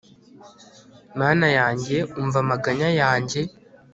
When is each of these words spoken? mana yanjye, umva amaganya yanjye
mana 1.19 1.47
yanjye, 1.57 1.97
umva 2.19 2.37
amaganya 2.43 2.89
yanjye 3.01 3.39